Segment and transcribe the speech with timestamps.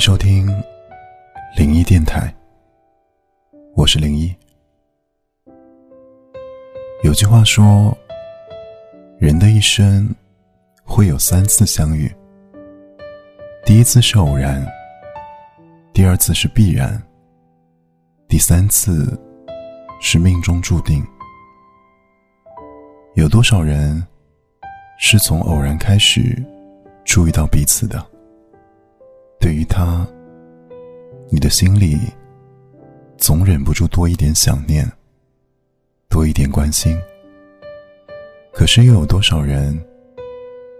[0.00, 0.46] 收听
[1.58, 2.34] 灵异电台，
[3.76, 4.34] 我是灵异。
[7.04, 7.94] 有句话说，
[9.18, 10.08] 人的一生
[10.84, 12.10] 会有三次相遇，
[13.66, 14.66] 第一次是偶然，
[15.92, 16.98] 第二次是必然，
[18.26, 19.20] 第三次
[20.00, 21.06] 是命中注定。
[23.16, 24.02] 有多少人
[24.98, 26.42] 是从偶然开始
[27.04, 28.09] 注意到彼此的？
[29.70, 30.06] 他，
[31.30, 31.96] 你的心里
[33.16, 34.86] 总忍不住多一点想念，
[36.08, 37.00] 多一点关心。
[38.52, 39.72] 可是又有多少人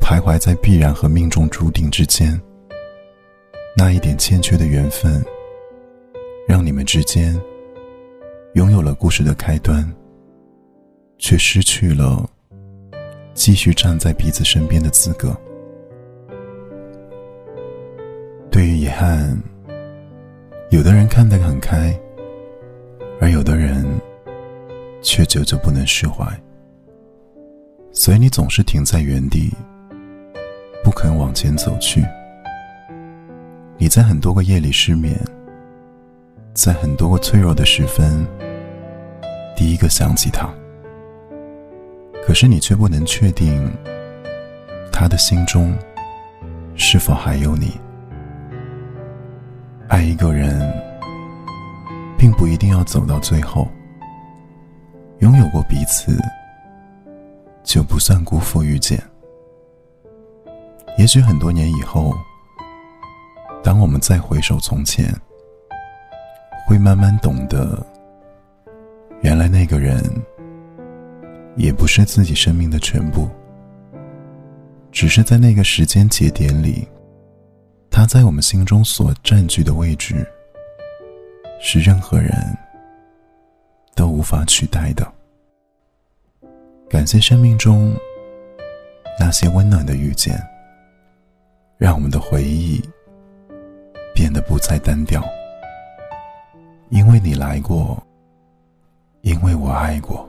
[0.00, 2.38] 徘徊在必然和命中注定之间？
[3.76, 5.24] 那一点欠缺的缘分，
[6.46, 7.40] 让你们之间
[8.54, 9.90] 拥有了故事的开端，
[11.18, 12.28] 却失去了
[13.32, 15.34] 继续站在彼此身边的资格。
[19.02, 19.42] 对于遗憾，
[20.70, 21.98] 有的人看得很开，
[23.20, 23.84] 而有的人
[25.02, 26.24] 却久久不能释怀。
[27.90, 29.52] 所以你总是停在原地，
[30.84, 32.04] 不肯往前走去。
[33.76, 35.18] 你在很多个夜里失眠，
[36.54, 38.24] 在很多个脆弱的时分，
[39.56, 40.48] 第一个想起他。
[42.24, 43.68] 可是你却不能确定，
[44.92, 45.76] 他的心中
[46.76, 47.72] 是否还有你。
[49.92, 50.58] 爱一个人，
[52.16, 53.68] 并不一定要走到最后。
[55.18, 56.18] 拥有过彼此，
[57.62, 58.98] 就不算辜负遇见。
[60.96, 62.14] 也许很多年以后，
[63.62, 65.14] 当我们再回首从前，
[66.66, 67.86] 会慢慢懂得，
[69.20, 70.02] 原来那个人，
[71.54, 73.28] 也不是自己生命的全部，
[74.90, 76.88] 只是在那个时间节点里。
[77.92, 80.26] 他在我们心中所占据的位置，
[81.60, 82.32] 是任何人
[83.94, 85.06] 都无法取代的。
[86.88, 87.94] 感谢生命中
[89.20, 90.42] 那些温暖的遇见，
[91.76, 92.82] 让我们的回忆
[94.14, 95.22] 变得不再单调。
[96.88, 98.02] 因为你来过，
[99.20, 100.26] 因为我爱过。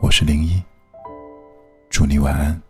[0.00, 0.62] 我是零一，
[1.90, 2.60] 祝你晚安。